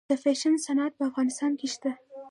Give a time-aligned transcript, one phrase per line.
[0.09, 1.91] د فیشن صنعت په افغانستان کې شته؟